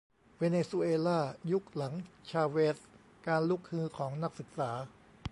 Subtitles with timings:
[0.37, 1.19] เวเนซุเอล่า
[1.51, 1.93] ยุคหลัง
[2.29, 2.77] ชาเวซ
[3.25, 4.71] การลุกฮือของนักศึกษา